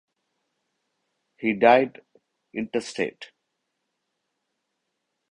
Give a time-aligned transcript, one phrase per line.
[1.37, 2.01] He died
[2.53, 3.27] intestate.